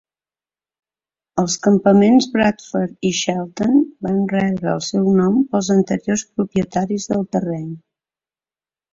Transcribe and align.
Els 1.41 1.55
campaments 1.65 2.27
Bradford 2.37 2.95
i 3.09 3.11
Shelton 3.17 3.75
van 4.07 4.17
rebre 4.31 4.71
el 4.71 4.81
seu 4.85 5.11
nom 5.19 5.35
pels 5.51 5.69
anteriors 5.75 6.23
propietaris 6.39 7.07
del 7.13 7.23
terreny. 7.37 7.69